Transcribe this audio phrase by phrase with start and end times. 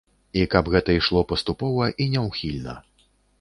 [0.39, 2.75] І каб гэта ішло паступова і няўхільна.